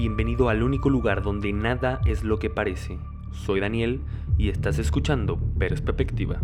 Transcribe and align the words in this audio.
Bienvenido 0.00 0.48
al 0.48 0.62
único 0.62 0.88
lugar 0.88 1.22
donde 1.22 1.52
nada 1.52 2.00
es 2.06 2.24
lo 2.24 2.38
que 2.38 2.48
parece. 2.48 2.96
Soy 3.32 3.60
Daniel 3.60 4.00
y 4.38 4.48
estás 4.48 4.78
escuchando 4.78 5.38
Perspectiva. 5.58 6.40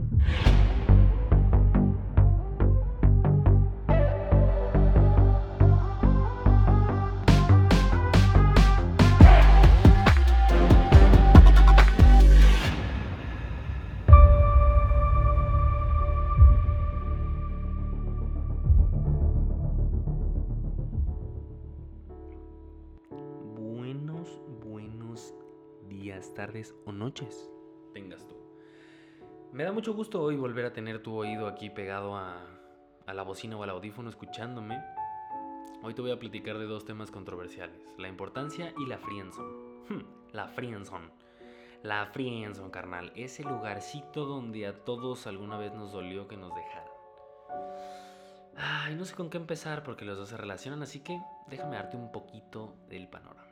Tardes 26.37 26.75
o 26.85 26.93
noches 26.93 27.51
tengas 27.93 28.29
tú. 28.29 28.37
Me 29.53 29.65
da 29.65 29.73
mucho 29.73 29.95
gusto 29.95 30.23
hoy 30.23 30.37
volver 30.37 30.67
a 30.67 30.73
tener 30.73 31.03
tu 31.03 31.17
oído 31.17 31.49
aquí 31.49 31.71
pegado 31.71 32.15
a, 32.15 32.47
a 33.07 33.15
la 33.15 33.23
bocina 33.23 33.57
o 33.57 33.62
al 33.62 33.71
audífono 33.71 34.11
escuchándome. 34.11 34.81
Hoy 35.83 35.95
te 35.95 36.03
voy 36.03 36.11
a 36.11 36.19
platicar 36.19 36.59
de 36.59 36.67
dos 36.67 36.85
temas 36.85 37.11
controversiales, 37.11 37.81
la 37.97 38.09
importancia 38.09 38.75
y 38.79 38.87
la 38.87 38.99
friendzone. 38.99 39.49
Hmm, 39.89 40.03
la 40.33 40.49
friendzone. 40.49 41.09
La 41.83 42.07
friendzone, 42.07 42.71
carnal. 42.71 43.12
Ese 43.17 43.43
lugarcito 43.43 44.27
donde 44.27 44.67
a 44.67 44.84
todos 44.84 45.27
alguna 45.27 45.57
vez 45.57 45.73
nos 45.73 45.93
dolió 45.93 46.29
que 46.29 46.37
nos 46.37 46.55
dejaran. 46.55 46.93
Ay, 48.57 48.95
no 48.95 49.05
sé 49.05 49.15
con 49.15 49.31
qué 49.31 49.39
empezar 49.39 49.83
porque 49.83 50.05
los 50.05 50.19
dos 50.19 50.29
se 50.29 50.37
relacionan, 50.37 50.83
así 50.83 51.01
que 51.01 51.19
déjame 51.48 51.77
darte 51.77 51.97
un 51.97 52.12
poquito 52.12 52.75
del 52.89 53.09
panorama. 53.09 53.45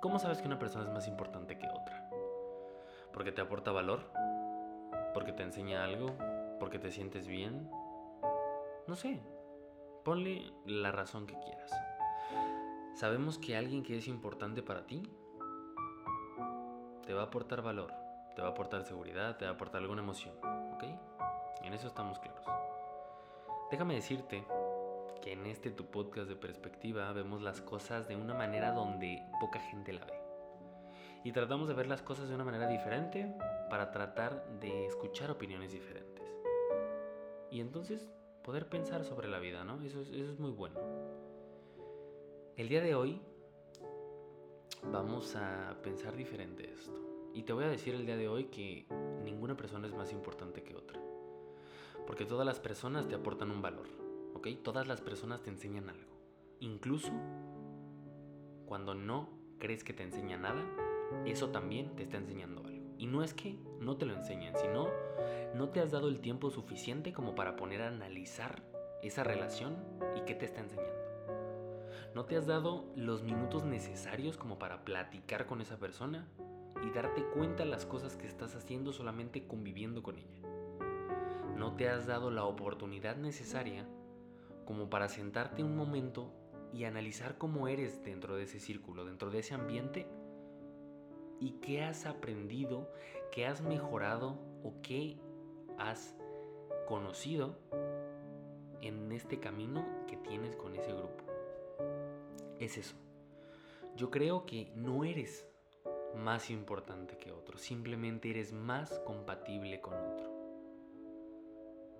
¿Cómo 0.00 0.18
sabes 0.18 0.40
que 0.40 0.46
una 0.46 0.58
persona 0.58 0.84
es 0.86 0.90
más 0.90 1.06
importante 1.08 1.58
que 1.58 1.68
otra? 1.68 2.08
¿Porque 3.12 3.32
te 3.32 3.42
aporta 3.42 3.70
valor? 3.70 4.10
¿Porque 5.12 5.34
te 5.34 5.42
enseña 5.42 5.84
algo? 5.84 6.16
¿Porque 6.58 6.78
te 6.78 6.90
sientes 6.90 7.26
bien? 7.26 7.70
No 8.86 8.96
sé. 8.96 9.20
Ponle 10.02 10.54
la 10.64 10.90
razón 10.90 11.26
que 11.26 11.38
quieras. 11.38 11.70
Sabemos 12.94 13.36
que 13.36 13.58
alguien 13.58 13.82
que 13.82 13.98
es 13.98 14.08
importante 14.08 14.62
para 14.62 14.86
ti 14.86 15.02
te 17.04 17.12
va 17.12 17.22
a 17.22 17.26
aportar 17.26 17.60
valor, 17.60 17.92
te 18.34 18.40
va 18.40 18.48
a 18.48 18.50
aportar 18.52 18.84
seguridad, 18.84 19.36
te 19.36 19.44
va 19.44 19.50
a 19.50 19.54
aportar 19.54 19.82
alguna 19.82 20.00
emoción, 20.00 20.34
¿ok? 20.74 20.84
En 21.62 21.74
eso 21.74 21.86
estamos 21.86 22.18
claros. 22.20 22.46
Déjame 23.70 23.96
decirte 23.96 24.46
que 25.20 25.32
en 25.32 25.46
este 25.46 25.70
tu 25.70 25.86
podcast 25.86 26.28
de 26.28 26.36
perspectiva 26.36 27.12
vemos 27.12 27.42
las 27.42 27.60
cosas 27.60 28.08
de 28.08 28.16
una 28.16 28.34
manera 28.34 28.72
donde 28.72 29.22
poca 29.40 29.60
gente 29.60 29.92
la 29.92 30.04
ve. 30.04 30.20
Y 31.24 31.32
tratamos 31.32 31.68
de 31.68 31.74
ver 31.74 31.86
las 31.86 32.02
cosas 32.02 32.28
de 32.28 32.34
una 32.34 32.44
manera 32.44 32.66
diferente 32.66 33.34
para 33.68 33.90
tratar 33.90 34.44
de 34.60 34.86
escuchar 34.86 35.30
opiniones 35.30 35.72
diferentes. 35.72 36.24
Y 37.50 37.60
entonces 37.60 38.08
poder 38.42 38.68
pensar 38.68 39.04
sobre 39.04 39.28
la 39.28 39.38
vida, 39.38 39.64
¿no? 39.64 39.82
Eso 39.82 40.00
es, 40.00 40.08
eso 40.08 40.32
es 40.32 40.38
muy 40.38 40.50
bueno. 40.50 40.80
El 42.56 42.68
día 42.68 42.80
de 42.80 42.94
hoy 42.94 43.20
vamos 44.90 45.36
a 45.36 45.76
pensar 45.82 46.16
diferente 46.16 46.72
esto. 46.72 46.98
Y 47.34 47.42
te 47.42 47.52
voy 47.52 47.64
a 47.64 47.68
decir 47.68 47.94
el 47.94 48.06
día 48.06 48.16
de 48.16 48.28
hoy 48.28 48.46
que 48.46 48.86
ninguna 49.24 49.56
persona 49.56 49.86
es 49.86 49.94
más 49.94 50.12
importante 50.12 50.62
que 50.62 50.74
otra. 50.74 51.00
Porque 52.06 52.24
todas 52.24 52.46
las 52.46 52.58
personas 52.58 53.06
te 53.08 53.14
aportan 53.14 53.50
un 53.50 53.62
valor, 53.62 53.86
¿ok? 54.34 54.48
Todas 54.62 54.86
las 54.86 55.00
personas 55.00 55.42
te 55.42 55.50
enseñan 55.50 55.88
algo. 55.88 56.18
Incluso 56.60 57.12
cuando 58.66 58.94
no 58.94 59.28
crees 59.58 59.84
que 59.84 59.92
te 59.92 60.02
enseña 60.02 60.36
nada, 60.36 60.64
eso 61.24 61.50
también 61.50 61.94
te 61.96 62.02
está 62.02 62.18
enseñando 62.18 62.64
algo. 62.64 62.94
Y 62.98 63.06
no 63.06 63.22
es 63.22 63.34
que 63.34 63.58
no 63.80 63.96
te 63.96 64.06
lo 64.06 64.14
enseñen, 64.14 64.54
sino 64.56 64.88
no 65.54 65.70
te 65.70 65.80
has 65.80 65.90
dado 65.90 66.08
el 66.08 66.20
tiempo 66.20 66.50
suficiente 66.50 67.12
como 67.12 67.34
para 67.34 67.56
poner 67.56 67.82
a 67.82 67.88
analizar 67.88 68.62
esa 69.02 69.24
relación 69.24 69.76
y 70.16 70.20
qué 70.22 70.34
te 70.34 70.44
está 70.44 70.60
enseñando. 70.60 70.90
No 72.14 72.24
te 72.26 72.36
has 72.36 72.46
dado 72.46 72.92
los 72.96 73.22
minutos 73.22 73.64
necesarios 73.64 74.36
como 74.36 74.58
para 74.58 74.84
platicar 74.84 75.46
con 75.46 75.60
esa 75.60 75.78
persona 75.78 76.28
y 76.84 76.90
darte 76.90 77.24
cuenta 77.24 77.64
las 77.64 77.86
cosas 77.86 78.16
que 78.16 78.26
estás 78.26 78.54
haciendo 78.54 78.92
solamente 78.92 79.46
conviviendo 79.46 80.02
con 80.02 80.18
ella 80.18 80.40
no 81.60 81.74
te 81.76 81.90
has 81.90 82.06
dado 82.06 82.30
la 82.30 82.44
oportunidad 82.44 83.16
necesaria 83.16 83.86
como 84.70 84.88
para 84.88 85.08
sentarte 85.08 85.64
un 85.64 85.76
momento 85.76 86.32
y 86.72 86.84
analizar 86.84 87.38
cómo 87.38 87.66
eres 87.66 88.04
dentro 88.04 88.36
de 88.36 88.44
ese 88.44 88.60
círculo, 88.60 89.04
dentro 89.04 89.28
de 89.28 89.40
ese 89.40 89.52
ambiente 89.52 90.06
y 91.40 91.54
qué 91.60 91.82
has 91.82 92.06
aprendido, 92.06 92.88
qué 93.32 93.46
has 93.46 93.62
mejorado 93.62 94.38
o 94.62 94.74
qué 94.80 95.18
has 95.76 96.14
conocido 96.86 97.58
en 98.80 99.10
este 99.10 99.40
camino 99.40 99.84
que 100.06 100.16
tienes 100.18 100.54
con 100.54 100.76
ese 100.76 100.92
grupo. 100.92 101.24
Es 102.60 102.78
eso. 102.78 102.94
Yo 103.96 104.08
creo 104.12 104.46
que 104.46 104.70
no 104.76 105.02
eres 105.02 105.48
más 106.14 106.48
importante 106.48 107.18
que 107.18 107.32
otro, 107.32 107.58
simplemente 107.58 108.30
eres 108.30 108.52
más 108.52 109.00
compatible 109.00 109.80
con 109.80 109.94
otro. 109.94 110.30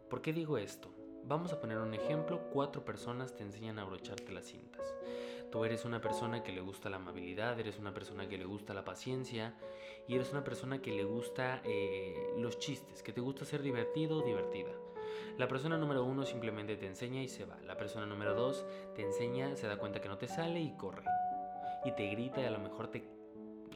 ¿Por 0.08 0.22
qué 0.22 0.32
digo 0.32 0.56
esto? 0.56 0.99
Vamos 1.24 1.52
a 1.52 1.60
poner 1.60 1.78
un 1.78 1.94
ejemplo, 1.94 2.40
cuatro 2.52 2.84
personas 2.84 3.34
te 3.34 3.42
enseñan 3.42 3.78
a 3.78 3.82
abrocharte 3.82 4.32
las 4.32 4.46
cintas. 4.46 4.94
Tú 5.50 5.64
eres 5.64 5.84
una 5.84 6.00
persona 6.00 6.42
que 6.42 6.52
le 6.52 6.60
gusta 6.60 6.90
la 6.90 6.96
amabilidad, 6.96 7.58
eres 7.58 7.78
una 7.78 7.92
persona 7.92 8.28
que 8.28 8.38
le 8.38 8.44
gusta 8.44 8.74
la 8.74 8.84
paciencia 8.84 9.54
y 10.06 10.14
eres 10.14 10.32
una 10.32 10.44
persona 10.44 10.80
que 10.80 10.92
le 10.92 11.04
gusta 11.04 11.60
eh, 11.64 12.34
los 12.38 12.58
chistes, 12.58 13.02
que 13.02 13.12
te 13.12 13.20
gusta 13.20 13.44
ser 13.44 13.62
divertido 13.62 14.18
o 14.18 14.22
divertida. 14.24 14.70
La 15.38 15.48
persona 15.48 15.76
número 15.76 16.04
uno 16.04 16.24
simplemente 16.24 16.76
te 16.76 16.86
enseña 16.86 17.22
y 17.22 17.28
se 17.28 17.44
va. 17.44 17.58
La 17.66 17.76
persona 17.76 18.06
número 18.06 18.34
dos 18.34 18.64
te 18.94 19.02
enseña, 19.02 19.56
se 19.56 19.66
da 19.66 19.78
cuenta 19.78 20.00
que 20.00 20.08
no 20.08 20.18
te 20.18 20.28
sale 20.28 20.60
y 20.60 20.76
corre. 20.76 21.04
Y 21.84 21.92
te 21.92 22.08
grita 22.08 22.40
y 22.40 22.44
a 22.44 22.50
lo 22.50 22.58
mejor 22.58 22.88
te 22.88 23.04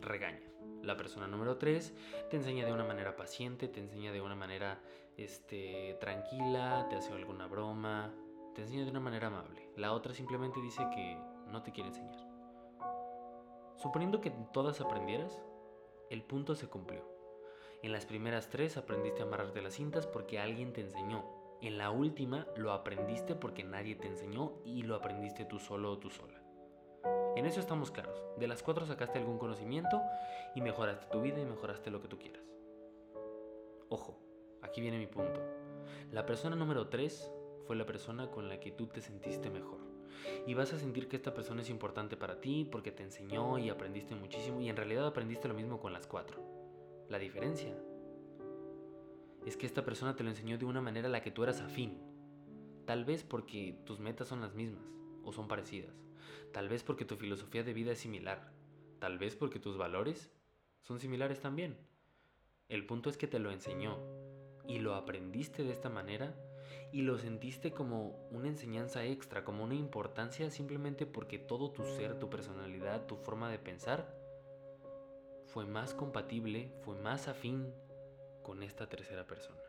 regaña. 0.00 0.54
La 0.84 0.96
persona 0.96 1.26
número 1.26 1.56
3 1.56 1.94
te 2.30 2.36
enseña 2.36 2.66
de 2.66 2.72
una 2.72 2.84
manera 2.84 3.16
paciente, 3.16 3.68
te 3.68 3.80
enseña 3.80 4.12
de 4.12 4.20
una 4.20 4.34
manera 4.34 4.80
este, 5.16 5.96
tranquila, 6.00 6.86
te 6.88 6.96
hace 6.96 7.12
alguna 7.12 7.46
broma, 7.46 8.14
te 8.54 8.62
enseña 8.62 8.84
de 8.84 8.90
una 8.90 9.00
manera 9.00 9.28
amable. 9.28 9.68
La 9.76 9.92
otra 9.92 10.14
simplemente 10.14 10.60
dice 10.60 10.86
que 10.94 11.18
no 11.48 11.62
te 11.62 11.72
quiere 11.72 11.88
enseñar. 11.88 12.16
Suponiendo 13.76 14.20
que 14.20 14.30
todas 14.52 14.80
aprendieras, 14.80 15.42
el 16.10 16.22
punto 16.22 16.54
se 16.54 16.68
cumplió. 16.68 17.04
En 17.82 17.92
las 17.92 18.06
primeras 18.06 18.48
tres 18.48 18.76
aprendiste 18.76 19.22
a 19.22 19.26
amarrarte 19.26 19.60
las 19.60 19.74
cintas 19.74 20.06
porque 20.06 20.38
alguien 20.38 20.72
te 20.72 20.80
enseñó. 20.80 21.24
En 21.60 21.76
la 21.78 21.90
última 21.90 22.46
lo 22.56 22.72
aprendiste 22.72 23.34
porque 23.34 23.64
nadie 23.64 23.96
te 23.96 24.08
enseñó 24.08 24.52
y 24.64 24.82
lo 24.82 24.94
aprendiste 24.94 25.44
tú 25.44 25.58
solo 25.58 25.92
o 25.92 25.98
tú 25.98 26.10
sola. 26.10 26.42
En 27.36 27.46
eso 27.46 27.60
estamos 27.60 27.90
claros. 27.90 28.24
De 28.38 28.46
las 28.46 28.62
cuatro 28.62 28.86
sacaste 28.86 29.18
algún 29.18 29.38
conocimiento 29.38 30.00
y 30.54 30.60
mejoraste 30.60 31.06
tu 31.06 31.20
vida 31.20 31.40
y 31.40 31.44
mejoraste 31.44 31.90
lo 31.90 32.00
que 32.00 32.08
tú 32.08 32.18
quieras. 32.18 32.44
Ojo, 33.88 34.23
aquí 34.74 34.80
viene 34.80 34.98
mi 34.98 35.06
punto. 35.06 35.40
La 36.10 36.26
persona 36.26 36.56
número 36.56 36.88
3 36.88 37.30
fue 37.64 37.76
la 37.76 37.86
persona 37.86 38.32
con 38.32 38.48
la 38.48 38.58
que 38.58 38.72
tú 38.72 38.88
te 38.88 39.00
sentiste 39.00 39.48
mejor. 39.48 39.78
Y 40.48 40.54
vas 40.54 40.72
a 40.72 40.80
sentir 40.80 41.06
que 41.06 41.14
esta 41.14 41.32
persona 41.32 41.62
es 41.62 41.70
importante 41.70 42.16
para 42.16 42.40
ti 42.40 42.68
porque 42.68 42.90
te 42.90 43.04
enseñó 43.04 43.56
y 43.56 43.70
aprendiste 43.70 44.16
muchísimo 44.16 44.60
y 44.60 44.68
en 44.68 44.74
realidad 44.74 45.06
aprendiste 45.06 45.46
lo 45.46 45.54
mismo 45.54 45.78
con 45.78 45.92
las 45.92 46.08
cuatro. 46.08 46.42
La 47.08 47.20
diferencia 47.20 47.72
es 49.46 49.56
que 49.56 49.64
esta 49.64 49.84
persona 49.84 50.16
te 50.16 50.24
lo 50.24 50.30
enseñó 50.30 50.58
de 50.58 50.64
una 50.64 50.80
manera 50.80 51.06
a 51.06 51.12
la 51.12 51.22
que 51.22 51.30
tú 51.30 51.44
eras 51.44 51.60
afín. 51.60 52.00
Tal 52.84 53.04
vez 53.04 53.22
porque 53.22 53.78
tus 53.86 54.00
metas 54.00 54.26
son 54.26 54.40
las 54.40 54.56
mismas 54.56 54.82
o 55.22 55.32
son 55.32 55.46
parecidas. 55.46 55.94
Tal 56.52 56.68
vez 56.68 56.82
porque 56.82 57.04
tu 57.04 57.14
filosofía 57.14 57.62
de 57.62 57.74
vida 57.74 57.92
es 57.92 58.00
similar. 58.00 58.50
Tal 58.98 59.18
vez 59.18 59.36
porque 59.36 59.60
tus 59.60 59.76
valores 59.76 60.32
son 60.82 60.98
similares 60.98 61.38
también. 61.38 61.78
El 62.68 62.86
punto 62.86 63.08
es 63.08 63.16
que 63.16 63.28
te 63.28 63.38
lo 63.38 63.52
enseñó 63.52 64.23
y 64.74 64.80
lo 64.80 64.96
aprendiste 64.96 65.62
de 65.62 65.70
esta 65.70 65.88
manera 65.88 66.34
y 66.90 67.02
lo 67.02 67.16
sentiste 67.16 67.72
como 67.72 68.26
una 68.32 68.48
enseñanza 68.48 69.04
extra, 69.04 69.44
como 69.44 69.62
una 69.62 69.76
importancia 69.76 70.50
simplemente 70.50 71.06
porque 71.06 71.38
todo 71.38 71.70
tu 71.70 71.84
ser, 71.84 72.18
tu 72.18 72.28
personalidad, 72.28 73.06
tu 73.06 73.14
forma 73.14 73.48
de 73.50 73.60
pensar 73.60 74.12
fue 75.46 75.64
más 75.64 75.94
compatible, 75.94 76.72
fue 76.80 76.96
más 76.96 77.28
afín 77.28 77.72
con 78.42 78.64
esta 78.64 78.88
tercera 78.88 79.28
persona. 79.28 79.62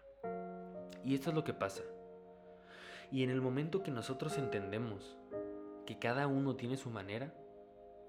Y 1.04 1.14
esto 1.14 1.30
es 1.30 1.36
lo 1.36 1.44
que 1.44 1.54
pasa. 1.54 1.84
Y 3.12 3.22
en 3.22 3.30
el 3.30 3.42
momento 3.42 3.84
que 3.84 3.92
nosotros 3.92 4.40
entendemos 4.40 5.20
que 5.86 6.00
cada 6.00 6.26
uno 6.26 6.56
tiene 6.56 6.78
su 6.78 6.90
manera, 6.90 7.32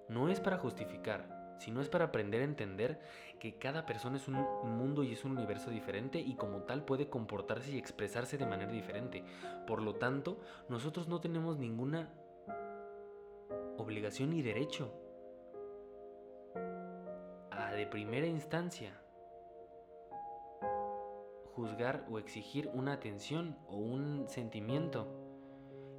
no 0.09 0.31
es 0.31 0.41
para 0.41 0.57
justificar, 0.57 1.36
sino 1.59 1.81
es 1.81 1.89
para 1.89 2.07
aprender 2.07 2.41
a 2.41 2.45
entender 2.45 3.01
que 3.39 3.59
cada 3.59 3.87
persona 3.87 4.17
es 4.17 4.29
un 4.29 4.35
mundo 4.77 5.03
y 5.03 5.13
es 5.13 5.25
un 5.25 5.33
universo 5.33 5.71
diferente 5.71 6.19
y 6.19 6.35
como 6.37 6.63
tal 6.63 6.85
puede 6.85 7.09
comportarse 7.09 7.73
y 7.73 7.79
expresarse 7.79 8.39
de 8.39 8.47
manera 8.47 8.73
diferente. 8.73 9.25
Por 9.67 9.83
lo 9.83 9.97
tanto, 9.97 10.41
nosotros 10.69 11.09
no 11.09 11.21
tenemos 11.21 11.59
ninguna 11.59 12.11
obligación 13.77 14.33
y 14.33 14.43
derecho 14.43 14.93
a 17.51 17.73
de 17.73 17.87
primera 17.87 18.27
instancia 18.27 19.01
juzgar 21.55 22.07
o 22.11 22.19
exigir 22.19 22.69
una 22.75 22.93
atención 22.93 23.57
o 23.67 23.77
un 23.77 24.29
sentimiento 24.29 25.26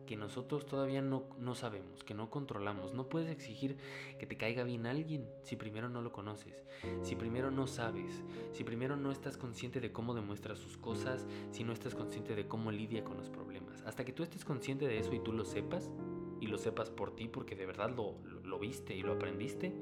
que 0.08 0.18
nosotros 0.18 0.66
todavía 0.66 1.04
no, 1.04 1.26
no, 1.38 1.54
sabemos, 1.54 2.04
que 2.04 2.16
no 2.16 2.32
controlamos. 2.32 2.96
No 2.96 3.08
puedes 3.10 3.30
exigir 3.30 3.78
que 4.18 4.26
te 4.26 4.38
caiga 4.38 4.64
bien 4.64 4.88
alguien 4.88 5.30
si 5.44 5.56
primero 5.56 5.90
no 5.90 6.02
lo 6.02 6.12
conoces, 6.12 6.66
si 7.04 7.16
primero 7.16 7.52
no 7.52 7.68
sabes, 7.68 8.24
si 8.54 8.64
primero 8.64 8.96
no 8.96 9.12
estás 9.12 9.38
consciente 9.38 9.80
de 9.80 9.92
cómo 9.92 10.16
demuestra 10.16 10.56
sus 10.56 10.78
cosas, 10.78 11.28
si 11.52 11.64
no 11.64 11.74
estás 11.74 11.94
consciente 11.94 12.36
de 12.36 12.48
cómo 12.48 12.72
lidia 12.72 13.04
con 13.04 13.18
los 13.18 13.30
problemas. 13.30 13.84
Hasta 13.84 14.04
que 14.04 14.14
tú 14.14 14.24
estés 14.24 14.44
consciente 14.44 14.88
de 14.88 14.98
eso 14.98 15.14
y 15.14 15.20
tú 15.20 15.32
lo 15.32 15.46
sepas, 15.46 15.92
y 16.40 16.48
lo 16.48 16.58
sepas 16.58 16.90
por 16.90 17.16
ti 17.16 17.28
porque 17.28 17.56
de 17.56 17.66
verdad 17.66 17.90
lo, 17.96 18.16
lo 18.44 18.60
viste 18.60 18.96
y 18.96 19.02
lo 19.02 19.14
aprendiste, 19.14 19.74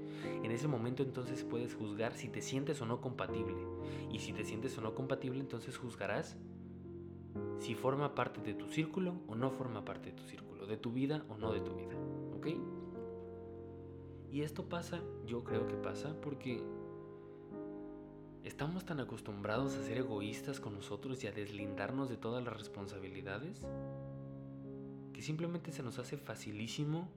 en 0.43 0.51
ese 0.51 0.67
momento 0.67 1.03
entonces 1.03 1.43
puedes 1.43 1.75
juzgar 1.75 2.15
si 2.15 2.29
te 2.29 2.41
sientes 2.41 2.81
o 2.81 2.85
no 2.85 3.01
compatible. 3.01 3.55
Y 4.11 4.19
si 4.19 4.33
te 4.33 4.45
sientes 4.45 4.77
o 4.77 4.81
no 4.81 4.95
compatible, 4.95 5.39
entonces 5.39 5.77
juzgarás 5.77 6.37
si 7.59 7.75
forma 7.75 8.15
parte 8.15 8.41
de 8.41 8.53
tu 8.53 8.67
círculo 8.67 9.15
o 9.27 9.35
no 9.35 9.51
forma 9.51 9.83
parte 9.83 10.11
de 10.11 10.15
tu 10.15 10.23
círculo, 10.23 10.65
de 10.67 10.77
tu 10.77 10.91
vida 10.91 11.25
o 11.29 11.37
no 11.37 11.51
de 11.51 11.61
tu 11.61 11.73
vida, 11.75 11.95
¿ok? 12.35 12.47
Y 14.31 14.41
esto 14.41 14.67
pasa, 14.67 15.01
yo 15.25 15.43
creo 15.43 15.67
que 15.67 15.75
pasa, 15.75 16.19
porque 16.21 16.61
estamos 18.43 18.85
tan 18.85 18.99
acostumbrados 18.99 19.75
a 19.75 19.83
ser 19.83 19.97
egoístas 19.97 20.59
con 20.59 20.75
nosotros 20.75 21.23
y 21.23 21.27
a 21.27 21.31
deslindarnos 21.31 22.09
de 22.09 22.17
todas 22.17 22.43
las 22.43 22.55
responsabilidades 22.57 23.65
que 25.13 25.21
simplemente 25.21 25.71
se 25.71 25.83
nos 25.83 25.99
hace 25.99 26.17
facilísimo 26.17 27.09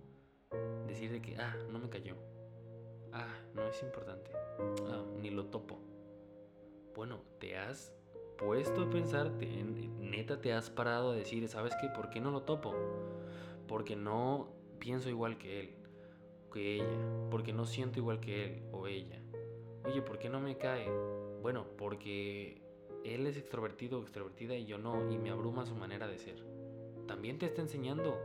decir 0.87 1.11
de 1.11 1.21
que, 1.21 1.37
ah, 1.37 1.57
no 1.71 1.79
me 1.79 1.89
cayó, 1.89 2.15
ah, 3.13 3.35
no 3.55 3.67
es 3.67 3.83
importante, 3.83 4.31
ah, 4.89 5.05
ni 5.21 5.31
lo 5.31 5.47
topo. 5.47 5.81
Bueno, 6.95 7.21
te 7.39 7.57
has 7.57 7.93
puesto 8.39 8.83
a 8.83 8.91
pensar, 8.91 9.33
neta 9.99 10.41
te 10.41 10.53
has 10.53 10.71
parado 10.71 11.11
a 11.11 11.15
decir, 11.15 11.47
¿sabes 11.49 11.75
qué? 11.81 11.89
¿Por 11.89 12.09
qué 12.09 12.21
no 12.21 12.31
lo 12.31 12.43
topo? 12.43 12.75
Porque 13.67 13.97
no 13.97 14.49
pienso 14.79 15.11
igual 15.11 15.37
que 15.37 15.61
él, 15.61 15.75
que 16.53 16.77
ella, 16.77 17.29
porque 17.31 17.53
no 17.53 17.67
siento 17.67 17.99
igual 17.99 18.21
que 18.21 18.45
él 18.45 18.63
o 18.73 18.87
ella. 18.87 19.21
Oye, 19.85 20.01
¿por 20.03 20.19
qué 20.19 20.29
no 20.29 20.41
me 20.41 20.57
cae? 20.57 20.89
Bueno, 21.43 21.67
porque 21.77 22.63
él 23.05 23.27
es 23.27 23.37
extrovertido 23.37 23.99
o 23.99 24.03
extrovertida 24.03 24.55
y 24.55 24.67
yo 24.67 24.79
no, 24.79 25.11
y 25.11 25.19
me 25.19 25.31
abruma 25.31 25.67
su 25.67 25.75
manera 25.75 26.07
de 26.07 26.19
ser. 26.19 26.43
También 27.07 27.39
te 27.39 27.47
está 27.47 27.63
enseñando, 27.63 28.17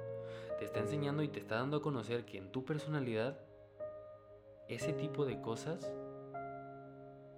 te 0.60 0.66
está 0.66 0.80
enseñando 0.80 1.24
y 1.24 1.28
te 1.28 1.40
está 1.40 1.56
dando 1.56 1.78
a 1.78 1.82
conocer 1.82 2.26
que 2.26 2.38
en 2.38 2.52
tu 2.52 2.66
personalidad, 2.66 3.40
ese 4.68 4.94
tipo 4.94 5.26
de 5.26 5.42
cosas 5.42 5.92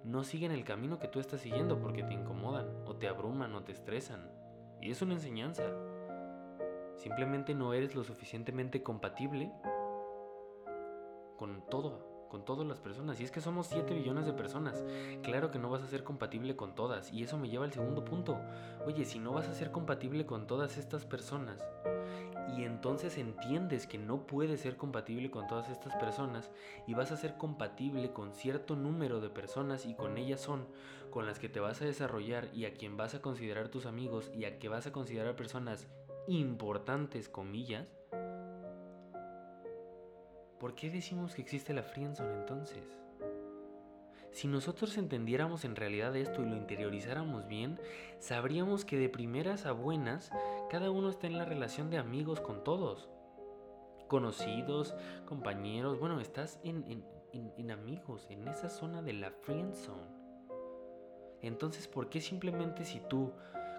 no 0.06 0.22
siguen 0.22 0.52
el 0.52 0.62
camino 0.62 1.00
que 1.00 1.08
tú 1.08 1.18
estás 1.18 1.40
siguiendo 1.40 1.80
porque 1.80 2.04
te 2.04 2.14
incomodan 2.14 2.68
o 2.86 2.94
te 2.94 3.08
abruman 3.08 3.52
o 3.54 3.64
te 3.64 3.72
estresan. 3.72 4.30
Y 4.80 4.92
es 4.92 5.02
una 5.02 5.14
enseñanza. 5.14 5.64
Simplemente 6.94 7.54
no 7.54 7.74
eres 7.74 7.96
lo 7.96 8.04
suficientemente 8.04 8.84
compatible 8.84 9.50
con 11.36 11.66
todo, 11.68 12.28
con 12.30 12.44
todas 12.44 12.64
las 12.68 12.78
personas. 12.78 13.20
Y 13.20 13.24
es 13.24 13.32
que 13.32 13.40
somos 13.40 13.66
7 13.66 13.94
billones 13.94 14.26
de 14.26 14.32
personas. 14.32 14.84
Claro 15.24 15.50
que 15.50 15.58
no 15.58 15.70
vas 15.70 15.82
a 15.82 15.88
ser 15.88 16.04
compatible 16.04 16.54
con 16.54 16.76
todas. 16.76 17.12
Y 17.12 17.24
eso 17.24 17.36
me 17.36 17.48
lleva 17.48 17.64
al 17.64 17.72
segundo 17.72 18.04
punto. 18.04 18.38
Oye, 18.86 19.04
si 19.04 19.18
no 19.18 19.32
vas 19.32 19.48
a 19.48 19.54
ser 19.54 19.72
compatible 19.72 20.24
con 20.24 20.46
todas 20.46 20.78
estas 20.78 21.04
personas, 21.04 21.66
y 22.56 22.64
entonces 22.64 23.18
entiendes 23.18 23.86
que 23.86 23.98
no 23.98 24.26
puedes 24.26 24.60
ser 24.60 24.76
compatible 24.76 25.30
con 25.30 25.46
todas 25.46 25.68
estas 25.68 25.94
personas 25.96 26.50
y 26.86 26.94
vas 26.94 27.12
a 27.12 27.16
ser 27.16 27.36
compatible 27.36 28.12
con 28.12 28.32
cierto 28.32 28.76
número 28.76 29.20
de 29.20 29.28
personas 29.28 29.84
y 29.84 29.94
con 29.94 30.16
ellas 30.16 30.40
son 30.40 30.66
con 31.10 31.26
las 31.26 31.38
que 31.38 31.48
te 31.48 31.60
vas 31.60 31.82
a 31.82 31.84
desarrollar 31.84 32.48
y 32.54 32.64
a 32.64 32.74
quien 32.74 32.96
vas 32.96 33.14
a 33.14 33.20
considerar 33.20 33.68
tus 33.68 33.86
amigos 33.86 34.30
y 34.34 34.44
a 34.44 34.58
que 34.58 34.68
vas 34.68 34.86
a 34.86 34.92
considerar 34.92 35.36
personas 35.36 35.86
importantes, 36.28 37.28
comillas. 37.28 37.86
¿Por 40.58 40.74
qué 40.74 40.90
decimos 40.90 41.34
que 41.34 41.42
existe 41.42 41.74
la 41.74 41.82
friendzone 41.82 42.32
entonces? 42.32 42.98
Si 44.36 44.48
nosotros 44.48 44.98
entendiéramos 44.98 45.64
en 45.64 45.76
realidad 45.76 46.14
esto 46.14 46.42
y 46.42 46.44
lo 46.44 46.56
interiorizáramos 46.56 47.48
bien, 47.48 47.80
sabríamos 48.18 48.84
que 48.84 48.98
de 48.98 49.08
primeras 49.08 49.64
a 49.64 49.72
buenas, 49.72 50.30
cada 50.68 50.90
uno 50.90 51.10
está 51.10 51.26
en 51.26 51.38
la 51.38 51.44
relación 51.44 51.90
de 51.90 51.98
amigos 51.98 52.40
con 52.40 52.64
todos. 52.64 53.08
Conocidos, 54.08 54.94
compañeros, 55.26 55.98
bueno, 55.98 56.20
estás 56.20 56.60
en, 56.62 57.04
amigos, 57.70 58.26
en 58.30 58.46
esa 58.48 58.68
zona 58.68 59.02
de 59.02 59.12
la 59.12 59.30
friend 59.30 59.74
zone. 59.74 60.08
Entonces, 61.42 61.86
¿por 61.86 62.08
qué 62.08 62.20
simplemente 62.20 62.84
si 62.84 63.00
tú 63.00 63.32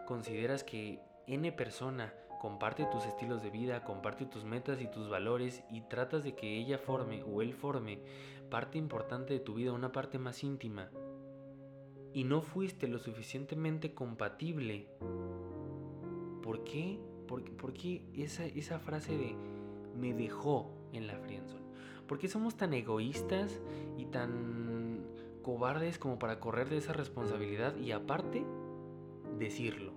consideras 0.05 0.63
que 0.63 1.01
N 1.27 1.51
persona 1.53 2.13
comparte 2.39 2.85
tus 2.85 3.05
estilos 3.05 3.41
de 3.41 3.49
vida, 3.49 3.83
comparte 3.83 4.25
tus 4.25 4.43
metas 4.43 4.81
y 4.81 4.87
tus 4.87 5.09
valores 5.09 5.63
y 5.69 5.81
tratas 5.81 6.23
de 6.23 6.35
que 6.35 6.57
ella 6.57 6.77
forme 6.77 7.23
o 7.23 7.41
él 7.41 7.53
forme 7.53 7.99
parte 8.49 8.77
importante 8.77 9.33
de 9.33 9.39
tu 9.39 9.55
vida, 9.55 9.73
una 9.73 9.91
parte 9.91 10.19
más 10.19 10.43
íntima, 10.43 10.89
y 12.13 12.23
no 12.23 12.41
fuiste 12.41 12.87
lo 12.87 12.99
suficientemente 12.99 13.93
compatible, 13.93 14.87
¿por 16.47 16.63
qué? 16.63 16.97
¿Por, 17.27 17.73
qué 17.73 18.01
esa, 18.13 18.79
frase 18.79 19.17
de 19.17 19.35
me 19.99 20.13
dejó 20.13 20.71
en 20.93 21.05
la 21.05 21.17
friendzone? 21.17 21.65
¿Por 22.07 22.19
qué 22.19 22.29
somos 22.29 22.55
tan 22.55 22.73
egoístas 22.73 23.59
y 23.97 24.05
tan 24.05 25.05
cobardes 25.43 25.99
como 25.99 26.19
para 26.19 26.39
correr 26.39 26.69
de 26.69 26.77
esa 26.77 26.93
responsabilidad 26.93 27.75
y 27.75 27.91
aparte 27.91 28.45
decirlo? 29.37 29.91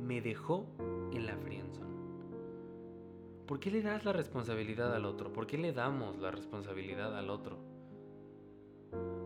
Me 0.00 0.20
dejó 0.20 0.66
en 1.10 1.26
la 1.26 1.36
friendzone. 1.36 1.96
¿Por 3.48 3.58
qué 3.58 3.72
le 3.72 3.82
das 3.82 4.04
la 4.04 4.12
responsabilidad 4.12 4.94
al 4.94 5.04
otro? 5.04 5.32
¿Por 5.32 5.48
qué 5.48 5.58
le 5.58 5.72
damos 5.72 6.16
la 6.18 6.30
responsabilidad 6.30 7.18
al 7.18 7.28
otro? 7.28 7.58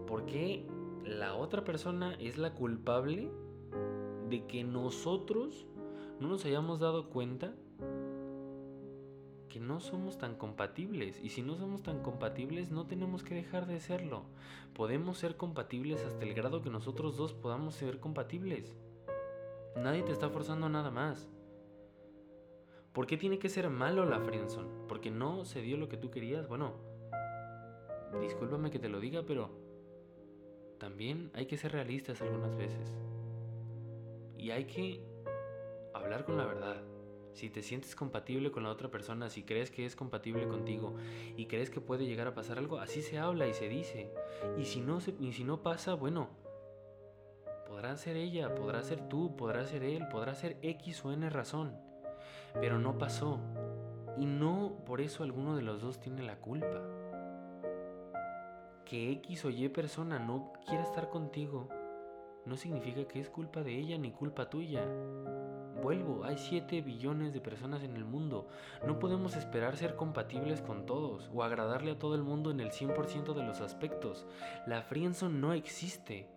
¿Por 0.07 0.25
qué 0.25 0.67
la 1.05 1.35
otra 1.35 1.65
persona 1.65 2.15
es 2.15 2.39
la 2.39 2.55
culpable 2.55 3.31
de 4.31 4.47
que 4.47 4.65
nosotros 4.65 5.67
no 6.23 6.29
nos 6.29 6.45
hayamos 6.45 6.79
dado 6.79 7.11
cuenta 7.11 7.53
que 9.49 9.61
no 9.61 9.81
somos 9.81 10.17
tan 10.17 10.37
compatibles. 10.37 11.21
Y 11.23 11.29
si 11.29 11.43
no 11.43 11.57
somos 11.57 11.83
tan 11.83 12.01
compatibles, 12.01 12.71
no 12.71 12.87
tenemos 12.87 13.23
que 13.23 13.35
dejar 13.35 13.67
de 13.67 13.81
serlo. 13.81 14.23
Podemos 14.73 15.19
ser 15.19 15.37
compatibles 15.37 16.03
hasta 16.05 16.25
el 16.25 16.33
grado 16.33 16.63
que 16.63 16.71
nosotros 16.71 17.17
dos 17.17 17.35
podamos 17.35 17.75
ser 17.75 18.01
compatibles. 18.01 18.73
Nadie 19.77 20.03
te 20.03 20.13
está 20.13 20.31
forzando 20.31 20.69
nada 20.69 20.91
más. 20.91 21.29
¿Por 22.93 23.07
qué 23.07 23.17
tiene 23.17 23.39
que 23.39 23.49
ser 23.49 23.69
malo 23.69 24.07
la 24.07 24.21
friendzone? 24.21 24.71
¿Porque 24.89 25.11
no 25.11 25.45
se 25.45 25.61
dio 25.61 25.77
lo 25.77 25.89
que 25.89 25.97
tú 25.97 26.11
querías? 26.11 26.47
Bueno, 26.47 26.75
discúlpame 28.21 28.71
que 28.71 28.79
te 28.79 28.89
lo 28.89 29.01
diga, 29.01 29.25
pero 29.27 29.51
también 30.79 31.31
hay 31.35 31.47
que 31.47 31.57
ser 31.57 31.73
realistas 31.73 32.23
algunas 32.23 32.57
veces. 32.57 32.95
Y 34.39 34.51
hay 34.51 34.65
que 34.65 35.12
hablar 36.03 36.25
con 36.25 36.37
la 36.37 36.47
verdad. 36.47 36.77
Si 37.33 37.49
te 37.49 37.63
sientes 37.63 37.97
compatible 37.97 38.51
con 38.51 38.63
la 38.63 38.71
otra 38.71 38.91
persona, 38.91 39.31
si 39.31 39.43
crees 39.43 39.71
que 39.71 39.87
es 39.87 39.97
compatible 39.97 40.47
contigo 40.47 40.95
y 41.37 41.47
crees 41.47 41.71
que 41.71 41.81
puede 41.81 42.05
llegar 42.05 42.27
a 42.27 42.35
pasar 42.35 42.59
algo, 42.59 42.79
así 42.79 43.01
se 43.01 43.19
habla 43.19 43.49
y 43.49 43.55
se 43.55 43.69
dice. 43.69 44.13
Y 44.59 44.67
si 44.67 44.81
no, 44.81 44.99
y 45.19 45.33
si 45.33 45.45
no 45.45 45.63
pasa, 45.63 45.95
bueno, 45.95 46.29
podrá 47.67 47.97
ser 47.97 48.17
ella, 48.17 48.55
podrá 48.55 48.83
ser 48.83 49.09
tú, 49.09 49.35
podrá 49.35 49.65
ser 49.65 49.83
él, 49.83 50.07
podrá 50.09 50.35
ser 50.35 50.59
X 50.61 51.05
o 51.05 51.13
N 51.13 51.29
razón. 51.31 51.75
Pero 52.61 52.79
no 52.79 52.99
pasó. 52.99 53.41
Y 54.19 54.27
no 54.27 54.83
por 54.85 55.01
eso 55.01 55.23
alguno 55.23 55.57
de 55.57 55.63
los 55.63 55.81
dos 55.81 56.01
tiene 56.01 56.23
la 56.23 56.37
culpa 56.37 56.83
que 58.93 59.11
X 59.11 59.47
o 59.47 59.51
Y 59.51 59.71
persona 59.71 60.19
no 60.19 60.53
quiera 60.67 60.83
estar 60.83 61.09
contigo, 61.09 61.71
no 62.45 62.59
significa 62.59 63.09
que 63.09 63.21
es 63.21 63.31
culpa 63.31 63.63
de 63.63 63.75
ella 63.75 63.97
ni 63.97 64.11
culpa 64.11 64.51
tuya. 64.51 64.87
Vuelvo, 65.83 66.25
hay 66.25 66.39
7 66.39 66.81
billones 66.81 67.33
de 67.33 67.41
personas 67.41 67.83
en 67.83 67.97
el 67.97 68.05
mundo. 68.05 68.47
No 68.87 69.01
podemos 69.01 69.35
esperar 69.35 69.77
ser 69.77 69.97
compatibles 69.97 70.63
con 70.63 70.87
todos 70.87 71.29
o 71.35 71.43
agradarle 71.43 71.91
a 71.91 71.99
todo 71.99 72.15
el 72.15 72.23
mundo 72.23 72.53
en 72.53 72.61
el 72.61 72.71
100% 72.71 73.35
de 73.35 73.43
los 73.43 73.61
aspectos. 73.61 74.25
La 74.65 74.83
friendzone 74.83 75.41
no 75.41 75.53
existe. 75.53 76.31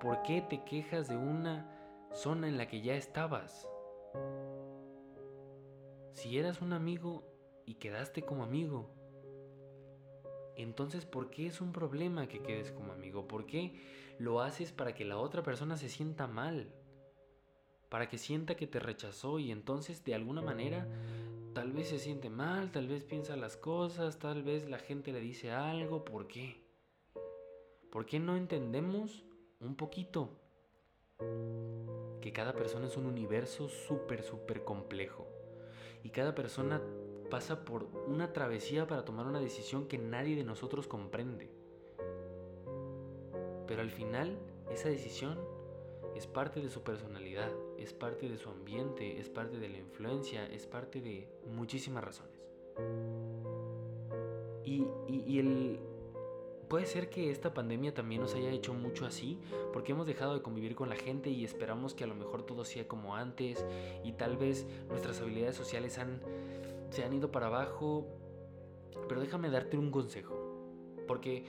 ¿Por 0.00 0.22
qué 0.22 0.42
te 0.42 0.62
quejas 0.62 1.08
de 1.08 1.16
una 1.16 1.68
zona 2.12 2.46
en 2.46 2.56
la 2.56 2.68
que 2.68 2.82
ya 2.82 2.94
estabas? 2.94 3.68
Si 6.12 6.38
eras 6.38 6.62
un 6.62 6.72
amigo 6.72 7.24
y 7.66 7.74
quedaste 7.74 8.22
como 8.22 8.44
amigo, 8.44 8.94
entonces, 10.54 11.04
¿por 11.04 11.30
qué 11.30 11.48
es 11.48 11.60
un 11.60 11.72
problema 11.72 12.28
que 12.28 12.40
quedes 12.40 12.70
como 12.70 12.92
amigo? 12.92 13.26
¿Por 13.26 13.44
qué 13.44 13.74
lo 14.20 14.40
haces 14.40 14.70
para 14.70 14.94
que 14.94 15.04
la 15.04 15.16
otra 15.16 15.42
persona 15.42 15.76
se 15.76 15.88
sienta 15.88 16.28
mal? 16.28 16.72
Para 17.88 18.08
que 18.08 18.18
sienta 18.18 18.56
que 18.56 18.66
te 18.66 18.80
rechazó 18.80 19.38
y 19.38 19.50
entonces 19.50 20.04
de 20.04 20.14
alguna 20.14 20.42
manera 20.42 20.86
tal 21.54 21.72
vez 21.72 21.88
se 21.88 21.98
siente 21.98 22.30
mal, 22.30 22.72
tal 22.72 22.88
vez 22.88 23.04
piensa 23.04 23.36
las 23.36 23.56
cosas, 23.56 24.18
tal 24.18 24.42
vez 24.42 24.68
la 24.68 24.78
gente 24.78 25.12
le 25.12 25.20
dice 25.20 25.52
algo. 25.52 26.04
¿Por 26.04 26.26
qué? 26.26 26.64
¿Por 27.90 28.06
qué 28.06 28.18
no 28.18 28.36
entendemos 28.36 29.24
un 29.60 29.76
poquito 29.76 30.30
que 32.20 32.32
cada 32.32 32.54
persona 32.54 32.86
es 32.86 32.96
un 32.96 33.06
universo 33.06 33.68
súper, 33.68 34.24
súper 34.24 34.64
complejo? 34.64 35.28
Y 36.02 36.10
cada 36.10 36.34
persona 36.34 36.82
pasa 37.30 37.64
por 37.64 37.84
una 38.08 38.32
travesía 38.32 38.86
para 38.86 39.04
tomar 39.04 39.26
una 39.26 39.40
decisión 39.40 39.86
que 39.86 39.98
nadie 39.98 40.34
de 40.36 40.44
nosotros 40.44 40.88
comprende. 40.88 41.50
Pero 43.66 43.80
al 43.80 43.90
final, 43.90 44.38
esa 44.70 44.88
decisión 44.88 45.38
es 46.14 46.26
parte 46.26 46.60
de 46.60 46.68
su 46.68 46.82
personalidad, 46.82 47.50
es 47.78 47.92
parte 47.92 48.28
de 48.28 48.38
su 48.38 48.48
ambiente, 48.48 49.18
es 49.18 49.28
parte 49.28 49.58
de 49.58 49.68
la 49.68 49.78
influencia, 49.78 50.46
es 50.46 50.66
parte 50.66 51.00
de 51.00 51.28
muchísimas 51.46 52.04
razones. 52.04 52.40
Y, 54.64 55.38
el, 55.38 55.78
puede 56.68 56.86
ser 56.86 57.10
que 57.10 57.30
esta 57.30 57.52
pandemia 57.52 57.92
también 57.92 58.22
nos 58.22 58.34
haya 58.34 58.50
hecho 58.50 58.72
mucho 58.72 59.06
así, 59.06 59.40
porque 59.72 59.92
hemos 59.92 60.06
dejado 60.06 60.34
de 60.34 60.42
convivir 60.42 60.74
con 60.74 60.88
la 60.88 60.96
gente 60.96 61.30
y 61.30 61.44
esperamos 61.44 61.94
que 61.94 62.04
a 62.04 62.06
lo 62.06 62.14
mejor 62.14 62.44
todo 62.44 62.64
sea 62.64 62.88
como 62.88 63.16
antes 63.16 63.64
y 64.04 64.12
tal 64.12 64.36
vez 64.36 64.66
nuestras 64.88 65.20
habilidades 65.20 65.56
sociales 65.56 65.98
han, 65.98 66.20
se 66.90 67.04
han 67.04 67.12
ido 67.12 67.30
para 67.30 67.46
abajo. 67.46 68.06
Pero 69.08 69.20
déjame 69.20 69.50
darte 69.50 69.76
un 69.76 69.90
consejo, 69.90 70.34
porque 71.06 71.44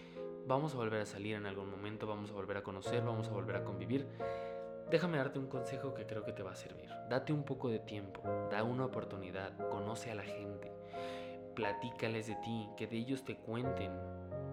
vamos 0.48 0.74
a 0.74 0.78
volver 0.78 1.02
a 1.02 1.06
salir 1.06 1.36
en 1.36 1.46
algún 1.46 1.70
momento, 1.70 2.08
vamos 2.08 2.32
a 2.32 2.34
volver 2.34 2.58
a 2.58 2.64
conocer, 2.64 3.04
vamos 3.04 3.28
a 3.28 3.32
volver 3.32 3.56
a 3.56 3.64
convivir. 3.64 4.08
Déjame 4.90 5.18
darte 5.18 5.40
un 5.40 5.48
consejo 5.48 5.96
que 5.96 6.06
creo 6.06 6.24
que 6.24 6.32
te 6.32 6.44
va 6.44 6.52
a 6.52 6.56
servir. 6.56 6.90
Date 7.10 7.34
un 7.34 7.44
poco 7.44 7.70
de 7.70 7.80
tiempo, 7.80 8.22
da 8.52 8.64
una 8.64 8.86
oportunidad, 8.86 9.58
conoce 9.70 10.12
a 10.12 10.16
la 10.16 10.24
gente, 10.24 10.72
platícales 11.56 12.28
de 12.28 12.36
ti, 12.36 12.70
que 12.78 12.86
de 12.86 12.98
ellos 12.98 13.26
te 13.26 13.36
cuenten, 13.36 13.92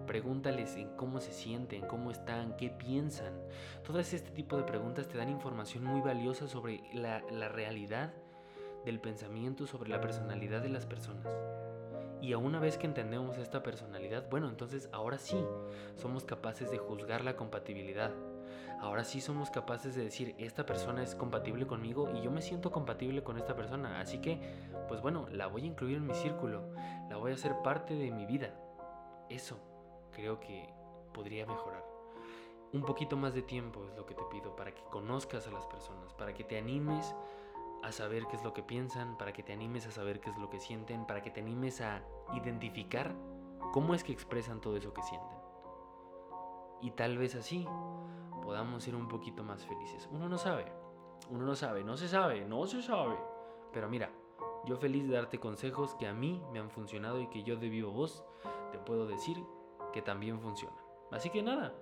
pregúntales 0.07 0.75
en 0.75 0.89
cómo 0.95 1.19
se 1.19 1.31
sienten, 1.31 1.85
cómo 1.85 2.09
están, 2.09 2.57
qué 2.57 2.69
piensan. 2.69 3.33
Todas 3.85 4.11
este 4.13 4.31
tipo 4.31 4.57
de 4.57 4.63
preguntas 4.63 5.07
te 5.07 5.17
dan 5.17 5.29
información 5.29 5.83
muy 5.83 6.01
valiosa 6.01 6.47
sobre 6.47 6.83
la, 6.93 7.21
la 7.31 7.47
realidad 7.47 8.11
del 8.85 8.99
pensamiento, 8.99 9.67
sobre 9.67 9.89
la 9.89 10.01
personalidad 10.01 10.61
de 10.61 10.69
las 10.69 10.87
personas. 10.87 11.27
Y 12.21 12.33
a 12.33 12.37
una 12.37 12.59
vez 12.59 12.77
que 12.77 12.87
entendemos 12.87 13.37
esta 13.37 13.61
personalidad, 13.61 14.29
bueno, 14.29 14.49
entonces 14.49 14.89
ahora 14.93 15.17
sí 15.17 15.37
somos 15.95 16.23
capaces 16.23 16.71
de 16.71 16.77
juzgar 16.77 17.23
la 17.23 17.35
compatibilidad, 17.35 18.11
ahora 18.79 19.03
sí 19.03 19.21
somos 19.21 19.49
capaces 19.49 19.95
de 19.95 20.03
decir, 20.03 20.35
esta 20.37 20.65
persona 20.65 21.03
es 21.03 21.15
compatible 21.15 21.65
conmigo 21.65 22.09
y 22.13 22.21
yo 22.21 22.31
me 22.31 22.41
siento 22.41 22.71
compatible 22.71 23.23
con 23.23 23.37
esta 23.37 23.55
persona. 23.55 23.99
Así 23.99 24.19
que, 24.19 24.39
pues 24.87 25.01
bueno, 25.01 25.27
la 25.31 25.47
voy 25.47 25.63
a 25.63 25.67
incluir 25.67 25.97
en 25.97 26.07
mi 26.07 26.13
círculo, 26.13 26.73
la 27.09 27.17
voy 27.17 27.31
a 27.31 27.35
hacer 27.35 27.55
parte 27.63 27.95
de 27.95 28.11
mi 28.11 28.25
vida. 28.25 28.53
Eso 29.29 29.57
creo 30.11 30.39
que 30.39 30.73
podría 31.13 31.45
mejorar. 31.45 31.83
Un 32.73 32.83
poquito 32.83 33.15
más 33.15 33.33
de 33.33 33.43
tiempo 33.43 33.85
es 33.85 33.95
lo 33.95 34.05
que 34.05 34.15
te 34.15 34.23
pido 34.31 34.55
para 34.55 34.73
que 34.73 34.83
conozcas 34.85 35.47
a 35.47 35.51
las 35.51 35.67
personas, 35.67 36.13
para 36.13 36.33
que 36.33 36.43
te 36.43 36.57
animes 36.57 37.15
a 37.83 37.91
saber 37.91 38.25
qué 38.29 38.37
es 38.37 38.43
lo 38.43 38.53
que 38.53 38.63
piensan, 38.63 39.17
para 39.17 39.33
que 39.33 39.43
te 39.43 39.53
animes 39.53 39.85
a 39.85 39.91
saber 39.91 40.19
qué 40.19 40.29
es 40.29 40.37
lo 40.37 40.49
que 40.49 40.59
sienten, 40.59 41.05
para 41.05 41.21
que 41.21 41.29
te 41.29 41.41
animes 41.41 41.81
a 41.81 42.01
identificar 42.33 43.13
cómo 43.73 43.93
es 43.93 44.03
que 44.03 44.11
expresan 44.11 44.61
todo 44.61 44.77
eso 44.77 44.93
que 44.93 45.03
sienten. 45.03 45.37
Y 46.81 46.91
tal 46.91 47.17
vez 47.17 47.35
así 47.35 47.67
podamos 48.53 48.83
ser 48.83 48.95
un 48.95 49.07
poquito 49.07 49.43
más 49.43 49.65
felices. 49.65 50.07
Uno 50.11 50.29
no 50.29 50.37
sabe, 50.37 50.71
uno 51.31 51.43
no 51.43 51.55
sabe, 51.55 51.83
no 51.83 51.97
se 51.97 52.07
sabe, 52.07 52.45
no 52.45 52.67
se 52.67 52.83
sabe. 52.83 53.17
Pero 53.73 53.89
mira, 53.89 54.11
yo 54.65 54.77
feliz 54.77 55.07
de 55.07 55.15
darte 55.15 55.39
consejos 55.39 55.95
que 55.95 56.05
a 56.05 56.13
mí 56.13 56.39
me 56.51 56.59
han 56.59 56.69
funcionado 56.69 57.19
y 57.19 57.25
que 57.29 57.41
yo 57.41 57.55
de 57.55 57.67
vivo 57.67 57.91
voz 57.91 58.23
te 58.71 58.77
puedo 58.77 59.07
decir 59.07 59.43
que 59.91 60.03
también 60.03 60.39
funcionan. 60.39 60.77
Así 61.09 61.31
que 61.31 61.41
nada, 61.41 61.73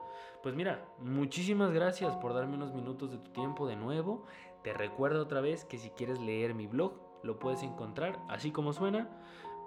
pues 0.41 0.55
mira, 0.55 0.87
muchísimas 0.97 1.73
gracias 1.73 2.15
por 2.15 2.33
darme 2.33 2.55
unos 2.55 2.73
minutos 2.73 3.11
de 3.11 3.17
tu 3.17 3.31
tiempo 3.31 3.67
de 3.67 3.75
nuevo. 3.75 4.25
Te 4.63 4.71
recuerdo 4.71 5.23
otra 5.23 5.41
vez 5.41 5.65
que 5.65 5.77
si 5.77 5.89
quieres 5.89 6.21
leer 6.21 6.53
mi 6.53 6.67
blog, 6.67 6.93
lo 7.21 7.37
puedes 7.37 7.63
encontrar 7.63 8.17
así 8.29 8.51
como 8.51 8.71
suena, 8.71 9.09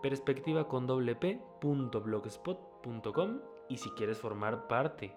perspectiva 0.01 0.69
con 0.69 0.87
y 3.69 3.77
si 3.77 3.91
quieres 3.91 4.19
formar 4.19 4.69
parte 4.69 5.15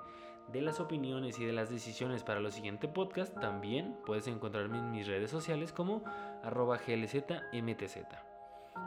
de 0.51 0.61
las 0.61 0.79
opiniones 0.79 1.39
y 1.39 1.45
de 1.45 1.53
las 1.53 1.69
decisiones 1.69 2.23
para 2.23 2.39
los 2.39 2.53
siguientes 2.53 2.89
podcast, 2.89 3.37
también 3.39 3.95
puedes 4.05 4.27
encontrarme 4.27 4.77
en 4.77 4.91
mis 4.91 5.07
redes 5.07 5.29
sociales 5.29 5.73
como 5.73 6.03
arroba 6.43 6.77
glzmtz. 6.77 7.97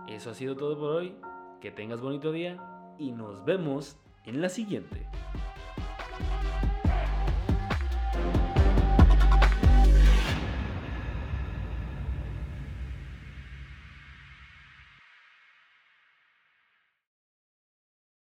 Eso 0.09 0.31
ha 0.31 0.35
sido 0.35 0.57
todo 0.57 0.79
por 0.79 0.91
hoy, 0.91 1.15
que 1.61 1.71
tengas 1.71 2.01
bonito 2.01 2.33
día 2.33 2.59
y 2.99 3.13
nos 3.13 3.45
vemos 3.45 3.97
en 4.25 4.41
la 4.41 4.49
siguiente. 4.49 5.07